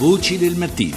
Voci 0.00 0.38
del 0.38 0.56
mattino. 0.56 0.96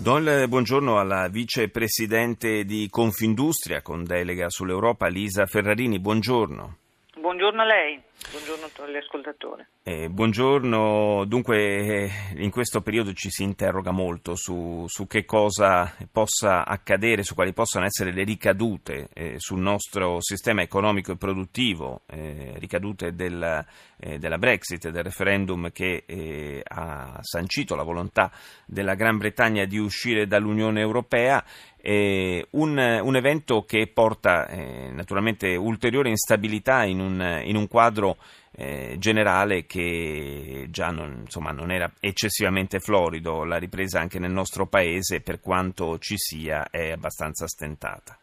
Do 0.00 0.16
il 0.16 0.48
buongiorno 0.48 0.98
alla 0.98 1.28
vicepresidente 1.28 2.64
di 2.64 2.88
Confindustria 2.88 3.82
con 3.82 4.02
delega 4.02 4.48
sull'Europa, 4.48 5.08
Lisa 5.08 5.44
Ferrarini. 5.44 6.00
Buongiorno. 6.00 6.76
Buongiorno 7.20 7.60
a 7.60 7.64
lei, 7.66 8.00
buongiorno 8.30 8.68
agli 8.84 8.96
ascoltatori. 8.96 9.64
Eh, 9.82 10.08
buongiorno, 10.08 11.24
dunque 11.26 11.58
eh, 11.58 12.10
in 12.36 12.50
questo 12.50 12.80
periodo 12.80 13.12
ci 13.12 13.30
si 13.30 13.42
interroga 13.42 13.90
molto 13.90 14.34
su, 14.34 14.84
su, 14.88 15.06
che 15.06 15.24
cosa 15.24 15.94
possa 16.10 16.64
accadere, 16.64 17.22
su 17.22 17.34
quali 17.34 17.52
possano 17.52 17.84
essere 17.84 18.12
le 18.12 18.24
ricadute 18.24 19.08
eh, 19.12 19.34
sul 19.38 19.60
nostro 19.60 20.20
sistema 20.20 20.62
economico 20.62 21.12
e 21.12 21.16
produttivo, 21.16 22.02
eh, 22.06 22.54
ricadute 22.56 23.14
del, 23.14 23.64
eh, 23.98 24.18
della 24.18 24.38
Brexit, 24.38 24.88
del 24.88 25.04
referendum 25.04 25.70
che 25.70 26.04
eh, 26.06 26.62
ha 26.64 27.18
sancito 27.20 27.74
la 27.74 27.82
volontà 27.82 28.30
della 28.66 28.94
Gran 28.94 29.18
Bretagna 29.18 29.64
di 29.64 29.78
uscire 29.78 30.26
dall'Unione 30.26 30.80
Europea 30.80 31.44
eh, 31.86 32.46
un, 32.52 32.78
un, 32.78 33.16
evento 33.16 33.64
che 33.64 33.86
porta 33.88 34.46
eh, 34.46 34.90
naturalmente 34.90 35.54
ulteriore 35.54 36.08
instabilità 36.08 36.84
in 36.84 36.98
un, 36.98 37.42
in 37.44 37.56
un 37.56 37.68
quadro 37.68 38.03
eh, 38.56 38.94
generale 38.98 39.66
che 39.66 40.66
già 40.68 40.90
non, 40.90 41.22
insomma, 41.22 41.50
non, 41.50 41.70
era 41.70 41.90
eccessivamente 42.00 42.78
florido, 42.78 43.44
la 43.44 43.58
ripresa 43.58 44.00
anche 44.00 44.18
nel 44.18 44.30
nostro 44.30 44.66
paese 44.66 45.20
per 45.20 45.40
quanto 45.40 45.98
ci 45.98 46.16
sia 46.16 46.68
è 46.70 46.92
abbastanza 46.92 47.46
stentata. 47.46 48.16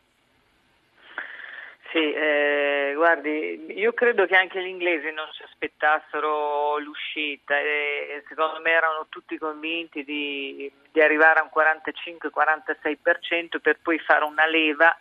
Sì, 1.92 2.14
eh, 2.14 2.94
guardi, 2.96 3.66
io 3.76 3.92
credo 3.92 4.26
che 4.26 4.36
anche 4.36 4.64
gli 4.64 4.68
inglesi 4.68 5.12
non 5.12 5.28
si 5.34 5.44
aspettassero 5.44 6.80
l'uscita 6.80 7.60
e 7.60 8.24
secondo 8.30 8.62
me 8.62 8.72
erano 8.72 9.08
tutti 9.10 9.38
convinti 9.38 10.06
di, 10.06 10.72
di 10.90 11.02
arrivare 11.02 11.40
a 11.40 11.44
un 11.44 11.50
45-46% 11.54 13.60
per 13.62 13.80
poi 13.82 14.00
fare 14.00 14.24
una 14.24 14.46
leva 14.46 14.98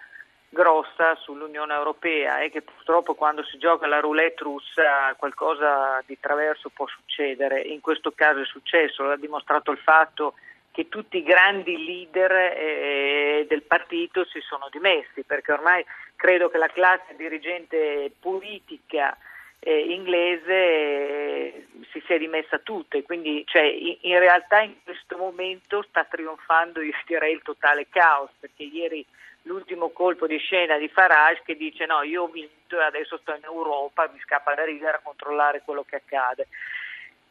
grossa 0.50 1.14
sull'Unione 1.14 1.72
Europea 1.72 2.40
e 2.40 2.50
che 2.50 2.60
purtroppo 2.60 3.14
quando 3.14 3.44
si 3.44 3.56
gioca 3.56 3.86
la 3.86 4.00
roulette 4.00 4.42
russa 4.42 5.14
qualcosa 5.16 6.02
di 6.04 6.18
traverso 6.18 6.70
può 6.70 6.86
succedere. 6.88 7.60
In 7.60 7.80
questo 7.80 8.10
caso 8.10 8.40
è 8.40 8.44
successo, 8.44 9.04
l'ha 9.04 9.16
dimostrato 9.16 9.70
il 9.70 9.78
fatto 9.78 10.34
che 10.72 10.88
tutti 10.88 11.18
i 11.18 11.22
grandi 11.22 11.84
leader 11.84 12.32
eh, 12.32 13.46
del 13.48 13.62
partito 13.62 14.24
si 14.24 14.40
sono 14.40 14.68
dimessi, 14.70 15.22
perché 15.24 15.52
ormai 15.52 15.84
credo 16.16 16.48
che 16.50 16.58
la 16.58 16.68
classe 16.68 17.14
dirigente 17.16 18.12
politica 18.20 19.16
eh, 19.60 19.78
inglese 19.78 20.52
eh, 20.52 21.66
si 21.92 22.02
sia 22.06 22.16
rimessa 22.16 22.58
tutta 22.58 22.96
e 22.96 23.02
quindi 23.02 23.44
cioè, 23.46 23.62
in, 23.62 23.98
in, 24.02 24.18
realtà 24.18 24.60
in 24.60 24.74
questo 24.82 25.18
momento 25.18 25.82
sta 25.82 26.04
trionfando 26.04 26.80
io 26.80 26.92
direi 27.06 27.34
il 27.34 27.42
totale 27.42 27.86
caos 27.90 28.30
perché 28.40 28.62
ieri 28.62 29.04
l'ultimo 29.42 29.90
colpo 29.90 30.26
di 30.26 30.38
scena 30.38 30.76
di 30.76 30.88
Farage 30.88 31.42
che 31.44 31.56
dice 31.56 31.86
no 31.86 32.02
io 32.02 32.24
ho 32.24 32.28
vinto 32.28 32.78
e 32.78 32.82
adesso 32.82 33.16
sto 33.18 33.34
in 33.34 33.44
Europa 33.44 34.08
mi 34.12 34.20
scappa 34.20 34.54
da 34.54 34.64
ridere 34.64 34.96
a 34.96 35.00
controllare 35.02 35.62
quello 35.64 35.84
che 35.84 35.96
accade. 35.96 36.48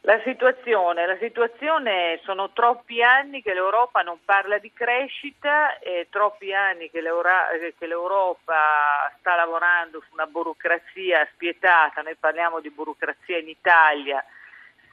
La 0.04 0.18
situazione, 0.24 1.06
la 1.06 1.18
situazione, 1.18 2.20
sono 2.24 2.52
troppi 2.52 3.02
anni 3.02 3.42
che 3.42 3.52
l'Europa 3.52 4.00
non 4.00 4.18
parla 4.24 4.56
di 4.56 4.72
crescita, 4.72 5.78
e 5.78 6.06
troppi 6.08 6.54
anni 6.54 6.90
che, 6.90 7.02
che, 7.78 7.86
l'Europa 7.86 9.12
sta 9.18 9.34
lavorando 9.36 10.00
su 10.00 10.14
una 10.14 10.26
burocrazia 10.26 11.28
spietata, 11.34 12.00
noi 12.00 12.14
parliamo 12.14 12.60
di 12.60 12.70
burocrazia 12.70 13.36
in 13.36 13.48
Italia, 13.48 14.24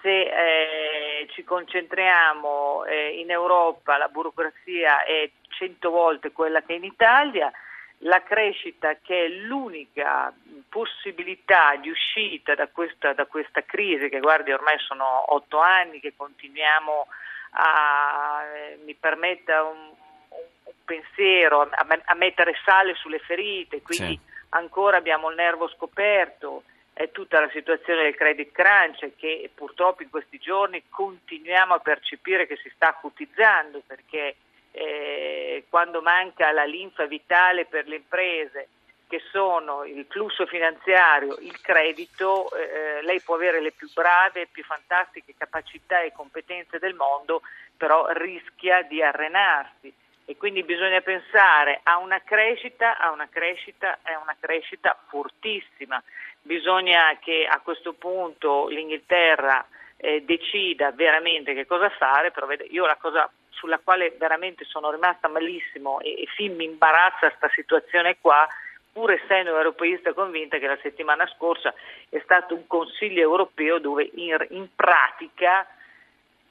se 0.07 0.21
eh, 0.21 1.27
ci 1.31 1.43
concentriamo 1.43 2.85
eh, 2.85 3.19
in 3.19 3.29
Europa 3.29 3.97
la 3.97 4.07
burocrazia 4.07 5.03
è 5.03 5.29
cento 5.49 5.89
volte 5.89 6.31
quella 6.31 6.61
che 6.61 6.73
in 6.73 6.85
Italia, 6.85 7.51
la 7.99 8.23
crescita 8.23 8.95
che 9.01 9.25
è 9.25 9.27
l'unica 9.27 10.33
possibilità 10.69 11.75
di 11.75 11.89
uscita 11.89 12.55
da 12.55 12.67
questa, 12.67 13.11
da 13.11 13.25
questa 13.25 13.63
crisi, 13.65 14.07
che 14.07 14.21
guardi 14.21 14.53
ormai 14.53 14.77
sono 14.79 15.33
otto 15.33 15.59
anni 15.59 15.99
che 15.99 16.13
continuiamo 16.15 17.07
a, 17.51 18.43
eh, 18.45 18.79
mi 18.85 18.93
permetta 18.93 19.63
un, 19.63 19.89
un 20.29 20.73
pensiero, 20.85 21.63
a, 21.63 21.85
a, 22.05 22.15
mettere 22.15 22.53
sale 22.63 22.93
sulle 22.95 23.19
ferite, 23.19 23.81
quindi 23.81 24.13
sì. 24.13 24.19
ancora 24.49 24.95
abbiamo 24.95 25.29
il 25.29 25.35
nervo 25.35 25.67
scoperto, 25.67 26.63
è 26.97 27.11
tutta 27.11 27.39
la 27.39 27.49
situazione 27.51 28.01
del 28.01 28.15
credit 28.15 28.51
crunch 28.51 29.11
che 29.17 29.51
purtroppo 29.53 30.01
in 30.01 30.09
questi 30.09 30.39
giorni 30.39 30.81
continuiamo 30.89 31.75
a 31.75 31.79
percepire 31.79 32.47
che 32.47 32.57
si 32.57 32.71
sta 32.73 32.89
acutizzando 32.89 33.83
perché 33.85 34.35
eh, 34.71 35.65
quando 35.69 36.01
manca 36.01 36.51
la 36.51 36.65
linfa 36.65 37.05
vitale 37.05 37.65
per 37.65 37.87
le 37.87 37.97
imprese, 37.97 38.67
che 39.07 39.21
sono 39.31 39.83
il 39.83 40.07
flusso 40.09 40.47
finanziario, 40.47 41.37
il 41.39 41.61
credito, 41.61 42.49
eh, 42.55 43.03
lei 43.03 43.21
può 43.21 43.35
avere 43.35 43.61
le 43.61 43.71
più 43.71 43.87
brave, 43.93 44.47
più 44.51 44.63
fantastiche 44.63 45.35
capacità 45.37 46.01
e 46.01 46.11
competenze 46.11 46.79
del 46.79 46.95
mondo, 46.95 47.43
però 47.77 48.07
rischia 48.09 48.81
di 48.81 49.03
arenarsi 49.03 49.93
e 50.29 50.35
quindi 50.35 50.63
bisogna 50.63 50.99
pensare 50.99 51.79
a 51.83 51.99
una 51.99 52.21
crescita, 52.21 52.97
a 52.97 53.11
una 53.11 53.29
crescita, 53.29 53.99
a 54.03 54.19
una 54.19 54.35
crescita 54.37 54.97
fortissima. 55.07 56.03
Bisogna 56.47 57.17
che 57.19 57.45
a 57.45 57.59
questo 57.59 57.91
punto 57.91 58.69
l'Inghilterra 58.69 59.67
eh, 59.97 60.23
decida 60.23 60.91
veramente 60.91 61.53
che 61.53 61.65
cosa 61.65 61.89
fare, 61.89 62.31
però 62.31 62.47
io 62.69 62.85
la 62.85 62.95
cosa 62.95 63.29
sulla 63.49 63.81
quale 63.83 64.15
veramente 64.17 64.63
sono 64.63 64.89
rimasta 64.89 65.27
malissimo 65.27 65.99
e, 65.99 66.21
e 66.21 66.25
fin 66.37 66.55
mi 66.55 66.63
imbarazza 66.63 67.27
questa 67.27 67.49
situazione 67.49 68.15
qua, 68.21 68.47
pur 68.93 69.11
essendo 69.11 69.57
europeista 69.57 70.13
convinta 70.13 70.57
che 70.57 70.67
la 70.67 70.79
settimana 70.81 71.27
scorsa 71.35 71.73
è 72.07 72.21
stato 72.23 72.55
un 72.55 72.65
Consiglio 72.65 73.19
europeo 73.19 73.79
dove 73.79 74.09
in, 74.13 74.37
in 74.51 74.69
pratica 74.73 75.67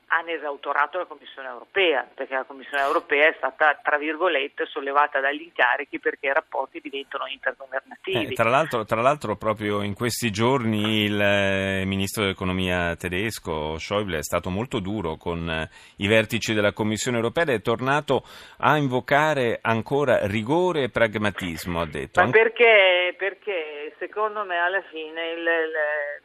hanno 0.09 0.31
esautorato 0.31 0.99
la 0.99 1.05
Commissione 1.07 1.49
europea, 1.49 2.07
perché 2.15 2.35
la 2.35 2.45
Commissione 2.45 2.85
europea 2.85 3.29
è 3.29 3.35
stata, 3.37 3.79
tra 3.83 3.99
virgolette, 3.99 4.67
sollevata 4.67 5.21
dagli 5.21 5.43
incarichi 5.43 5.99
perché 5.99 6.27
i 6.27 6.33
rapporti 6.33 6.81
diventano 6.81 7.27
intergovernativi. 7.27 8.33
Eh, 8.33 8.35
tra, 8.35 8.49
l'altro, 8.49 8.85
tra, 8.85 9.01
l'altro, 9.01 9.37
proprio 9.37 9.83
in 9.83 9.95
questi 9.95 10.31
giorni 10.31 11.05
il 11.05 11.21
eh, 11.21 11.85
ministro 11.87 12.23
dell'economia 12.23 12.95
tedesco, 12.95 13.79
Schäuble, 13.79 14.19
è 14.19 14.23
stato 14.23 14.49
molto 14.49 14.79
duro 14.79 15.17
con 15.17 15.49
eh, 15.49 15.69
i 15.97 16.07
vertici 16.07 16.55
della 16.55 16.73
Commissione 16.73 17.17
europea 17.17 17.45
ed 17.45 17.51
è 17.51 17.61
tornato 17.61 18.23
a 18.59 18.77
invocare 18.77 19.59
ancora 19.61 20.27
rigore 20.27 20.85
e 20.85 20.91
pragmatismo, 20.91 21.81
ha 21.81 21.87
detto. 21.87 22.23
Ma 22.23 22.31
perché, 22.31 23.15
perché 23.19 23.95
secondo 23.99 24.45
me 24.45 24.57
alla 24.59 24.83
fine 24.83 25.31
il, 25.31 25.41
il 25.41 26.23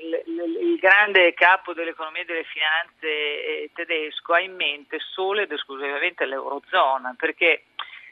il, 0.00 0.22
il, 0.60 0.78
grande 0.78 1.32
capo 1.34 1.72
dell'economia 1.72 2.22
e 2.22 2.24
delle 2.24 2.44
finanze 2.44 3.06
eh, 3.06 3.70
tedesco 3.74 4.32
ha 4.34 4.40
in 4.40 4.54
mente 4.54 4.98
solo 4.98 5.40
ed 5.40 5.52
esclusivamente 5.52 6.26
l'Eurozona, 6.26 7.14
perché 7.16 7.64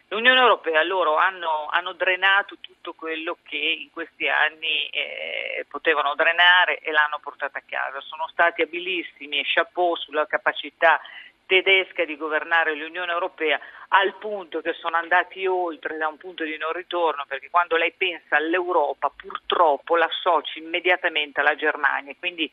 l'Unione 0.09 0.41
Europea 0.41 0.83
loro 0.83 1.17
hanno, 1.17 1.69
hanno 1.71 1.93
drenato 1.93 2.57
tutto 2.61 2.93
quello 2.93 3.39
che 3.43 3.57
in 3.57 3.91
questi 3.91 4.29
anni 4.29 4.89
eh, 4.89 5.65
potevano 5.69 6.15
drenare 6.15 6.79
e 6.79 6.93
l'hanno 6.93 7.19
portata 7.23 7.59
a 7.59 7.63
casa. 7.67 8.01
Sono 8.01 8.29
stati 8.29 8.63
abilissimi 8.63 9.39
e 9.39 9.45
chapeau 9.45 9.97
sulla 9.97 10.27
capacità 10.27 11.01
tedesca 11.53 12.07
di 12.07 12.17
governare 12.17 12.75
l'Unione 12.75 13.13
Europea 13.13 13.61
al 13.89 14.15
punto 14.15 14.63
che 14.63 14.73
sono 14.73 14.97
andati 14.97 15.47
oltre 15.47 15.99
da 15.99 16.09
un 16.09 16.17
punto 16.17 16.45
di 16.45 16.57
non 16.57 16.73
ritorno 16.73 17.27
perché 17.29 17.51
quando 17.51 17.77
lei 17.77 17.93
pensa 17.93 18.37
all'Europa 18.37 19.13
purtroppo 19.15 19.97
l'associ 19.97 20.61
immediatamente 20.61 21.41
alla 21.41 21.55
Germania, 21.55 22.15
quindi 22.19 22.51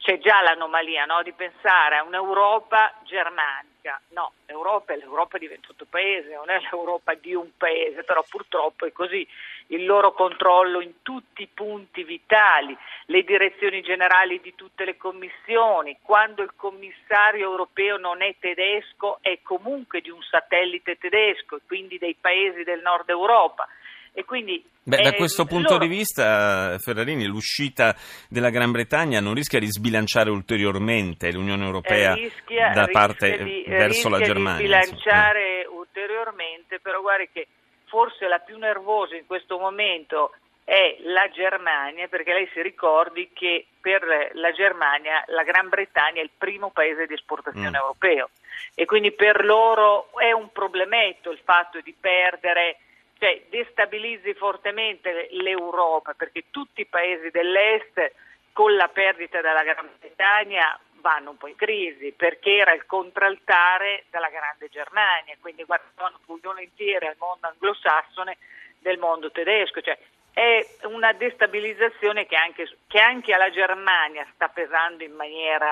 c'è 0.00 0.18
già 0.18 0.40
l'anomalia 0.40 1.04
no? 1.04 1.22
di 1.22 1.32
pensare 1.32 1.96
a 1.96 2.02
un'Europa 2.02 2.92
germanica. 3.04 4.00
No, 4.08 4.32
l'Europa 4.46 4.94
è 4.94 4.96
l'Europa 4.96 5.36
di 5.36 5.46
28 5.46 5.86
paesi, 5.88 6.32
non 6.32 6.48
è 6.48 6.58
l'Europa 6.70 7.14
di 7.14 7.34
un 7.34 7.50
paese, 7.56 8.02
però 8.02 8.24
purtroppo 8.28 8.86
è 8.86 8.92
così. 8.92 9.26
Il 9.68 9.84
loro 9.84 10.12
controllo 10.12 10.80
in 10.80 11.02
tutti 11.02 11.42
i 11.42 11.48
punti 11.52 12.02
vitali, 12.02 12.76
le 13.06 13.22
direzioni 13.24 13.82
generali 13.82 14.40
di 14.40 14.54
tutte 14.54 14.84
le 14.84 14.96
commissioni, 14.96 15.98
quando 16.02 16.42
il 16.42 16.52
commissario 16.56 17.44
europeo 17.44 17.96
non 17.98 18.22
è 18.22 18.34
tedesco 18.38 19.18
è 19.20 19.38
comunque 19.42 20.00
di 20.00 20.10
un 20.10 20.22
satellite 20.22 20.96
tedesco 20.96 21.56
e 21.56 21.60
quindi 21.66 21.98
dei 21.98 22.16
paesi 22.18 22.64
del 22.64 22.80
nord 22.80 23.08
Europa 23.10 23.68
e 24.12 24.24
quindi 24.24 24.62
Beh, 24.82 25.02
da 25.02 25.12
questo 25.12 25.44
punto 25.44 25.74
loro... 25.74 25.86
di 25.86 25.94
vista, 25.94 26.76
Ferrarini, 26.78 27.26
l'uscita 27.26 27.94
della 28.28 28.50
Gran 28.50 28.72
Bretagna 28.72 29.20
non 29.20 29.34
rischia 29.34 29.58
di 29.58 29.70
sbilanciare 29.70 30.30
ulteriormente 30.30 31.30
l'Unione 31.32 31.64
Europea 31.64 32.12
eh, 32.12 32.22
rischia, 32.22 32.70
da 32.72 32.88
parte 32.88 33.42
di, 33.42 33.64
verso 33.66 34.08
la 34.08 34.20
Germania? 34.20 34.58
Di 34.58 34.64
sbilanciare 34.64 35.58
insomma. 35.58 35.80
ulteriormente, 35.80 36.80
però 36.80 37.00
guardi 37.00 37.28
che 37.32 37.46
forse 37.86 38.26
la 38.26 38.38
più 38.38 38.56
nervosa 38.58 39.16
in 39.16 39.26
questo 39.26 39.58
momento 39.58 40.32
è 40.64 40.98
la 41.02 41.28
Germania, 41.32 42.06
perché 42.06 42.32
lei 42.32 42.48
si 42.52 42.62
ricordi 42.62 43.30
che 43.32 43.66
per 43.80 44.30
la 44.34 44.52
Germania 44.52 45.24
la 45.26 45.42
Gran 45.42 45.68
Bretagna 45.68 46.20
è 46.20 46.24
il 46.24 46.30
primo 46.36 46.70
paese 46.70 47.06
di 47.06 47.14
esportazione 47.14 47.70
mm. 47.70 47.74
europeo 47.74 48.30
e 48.74 48.84
quindi 48.84 49.10
per 49.10 49.44
loro 49.44 50.10
è 50.18 50.30
un 50.30 50.52
problemetto 50.52 51.30
il 51.32 51.40
fatto 51.42 51.80
di 51.80 51.94
perdere, 51.98 52.78
cioè 53.20 53.42
destabilizzi 53.50 54.32
fortemente 54.32 55.28
l'Europa 55.32 56.14
perché 56.14 56.44
tutti 56.50 56.80
i 56.80 56.86
paesi 56.86 57.28
dell'Est 57.30 58.12
con 58.54 58.74
la 58.74 58.88
perdita 58.88 59.42
della 59.42 59.62
Gran 59.62 59.90
Bretagna 60.00 60.80
vanno 60.94 61.30
un 61.30 61.36
po' 61.36 61.46
in 61.46 61.54
crisi 61.54 62.12
perché 62.12 62.56
era 62.56 62.72
il 62.72 62.86
contraltare 62.86 64.04
della 64.10 64.30
grande 64.30 64.68
Germania, 64.70 65.36
quindi 65.38 65.64
guardavano 65.64 66.18
volentieri 66.24 67.06
al 67.06 67.16
mondo 67.18 67.46
anglosassone 67.46 68.38
del 68.78 68.98
mondo 68.98 69.30
tedesco, 69.30 69.82
cioè 69.82 69.98
è 70.32 70.66
una 70.84 71.12
destabilizzazione 71.12 72.24
che 72.24 72.36
anche, 72.36 72.70
che 72.86 73.00
anche, 73.00 73.34
alla 73.34 73.50
Germania 73.50 74.26
sta 74.32 74.48
pesando 74.48 75.04
in 75.04 75.12
maniera 75.12 75.70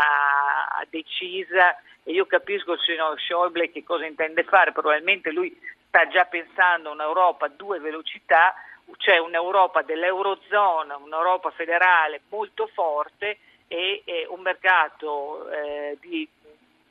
decisa. 0.91 1.81
E 2.03 2.12
io 2.12 2.27
capisco 2.27 2.73
il 2.73 2.81
signor 2.81 3.19
Schäuble 3.21 3.71
che 3.71 3.85
cosa 3.85 4.05
intende 4.05 4.43
fare, 4.45 4.73
probabilmente 4.73 5.31
lui 5.31 5.56
sta 5.88 6.06
già 6.08 6.25
pensando 6.26 6.90
a 6.90 6.93
un'Europa 6.93 7.46
a 7.46 7.50
due 7.55 7.81
velocità, 7.81 8.55
cioè 8.99 9.19
un'Europa 9.19 9.82
dell'Eurozona, 9.82 10.96
un'Europa 10.96 11.50
federale 11.50 12.20
molto 12.29 12.69
forte 12.69 13.38
e, 13.67 14.02
e 14.05 14.26
un 14.29 14.40
mercato 14.40 15.50
eh, 15.50 15.96
di, 16.00 16.29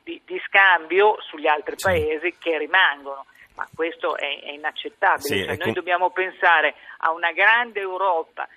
di, 0.02 0.20
di, 0.24 0.42
scambio 0.46 1.16
sugli 1.22 1.46
altri 1.46 1.74
sì. 1.76 1.86
paesi 1.86 2.36
che 2.38 2.58
rimangono 2.58 3.26
ma 3.56 3.68
questo 3.74 4.16
è, 4.16 4.40
è 4.40 4.50
inaccettabile. 4.52 5.20
Sì, 5.20 5.38
cioè, 5.38 5.46
noi 5.46 5.58
com- 5.58 5.72
dobbiamo 5.72 6.10
pensare 6.10 6.76
a 6.98 7.10
una 7.10 7.32
grande 7.32 7.80
Europa, 7.80 8.48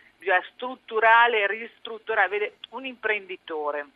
strutturale 0.53 1.41
e 1.41 1.47
ristrutturare. 1.47 2.27
Vede, 2.27 2.53
un 2.69 2.85
imprenditore 2.85 3.88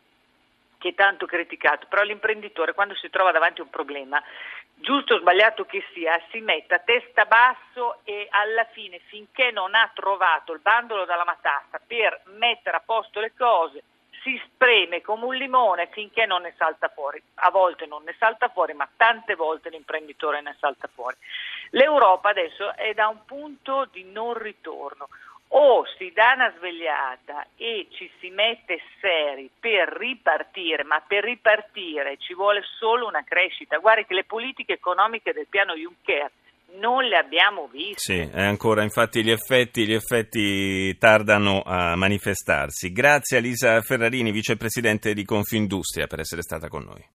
che 0.86 0.92
è 0.92 0.94
tanto 0.94 1.26
criticato, 1.26 1.86
però 1.88 2.02
l'imprenditore 2.02 2.72
quando 2.72 2.94
si 2.94 3.10
trova 3.10 3.32
davanti 3.32 3.60
a 3.60 3.64
un 3.64 3.70
problema, 3.70 4.22
giusto 4.74 5.14
o 5.14 5.18
sbagliato 5.18 5.64
che 5.64 5.84
sia, 5.92 6.20
si 6.30 6.40
mette 6.40 6.74
a 6.74 6.78
testa 6.78 7.24
basso 7.24 8.00
e 8.04 8.28
alla 8.30 8.64
fine, 8.70 9.00
finché 9.06 9.50
non 9.50 9.74
ha 9.74 9.90
trovato 9.94 10.52
il 10.52 10.60
bandolo 10.60 11.04
dalla 11.04 11.24
matassa 11.24 11.80
per 11.84 12.20
mettere 12.36 12.76
a 12.76 12.82
posto 12.84 13.20
le 13.20 13.32
cose, 13.36 13.82
si 14.22 14.40
spreme 14.44 15.02
come 15.02 15.24
un 15.24 15.34
limone 15.34 15.88
finché 15.92 16.26
non 16.26 16.42
ne 16.42 16.54
salta 16.56 16.88
fuori. 16.88 17.22
A 17.36 17.50
volte 17.50 17.86
non 17.86 18.02
ne 18.02 18.14
salta 18.18 18.48
fuori, 18.48 18.72
ma 18.74 18.88
tante 18.96 19.34
volte 19.34 19.70
l'imprenditore 19.70 20.40
ne 20.40 20.56
salta 20.58 20.88
fuori. 20.92 21.16
L'Europa 21.70 22.30
adesso 22.30 22.74
è 22.74 22.92
da 22.94 23.06
un 23.08 23.24
punto 23.24 23.88
di 23.90 24.04
non 24.04 24.34
ritorno. 24.34 25.08
O 25.48 25.84
si 25.96 26.10
dà 26.12 26.32
una 26.34 26.52
svegliata 26.58 27.46
e 27.56 27.86
ci 27.92 28.10
si 28.20 28.30
mette 28.30 28.80
seri 29.00 29.48
per 29.58 29.88
ripartire, 29.88 30.84
ma 30.84 31.02
per 31.06 31.24
ripartire 31.24 32.16
ci 32.18 32.34
vuole 32.34 32.62
solo 32.78 33.06
una 33.06 33.22
crescita. 33.22 33.78
Guardi 33.78 34.06
che 34.06 34.14
le 34.14 34.24
politiche 34.24 34.74
economiche 34.74 35.32
del 35.32 35.46
piano 35.48 35.74
Juncker 35.74 36.30
non 36.78 37.04
le 37.04 37.16
abbiamo 37.16 37.68
viste. 37.68 38.28
Sì, 38.28 38.30
ancora, 38.34 38.82
infatti 38.82 39.22
gli 39.22 39.30
effetti, 39.30 39.86
gli 39.86 39.94
effetti 39.94 40.96
tardano 40.98 41.62
a 41.64 41.96
manifestarsi. 41.96 42.92
Grazie 42.92 43.38
a 43.38 43.40
Lisa 43.40 43.80
Ferrarini, 43.80 44.32
vicepresidente 44.32 45.14
di 45.14 45.24
Confindustria, 45.24 46.06
per 46.06 46.20
essere 46.20 46.42
stata 46.42 46.68
con 46.68 46.84
noi. 46.84 47.02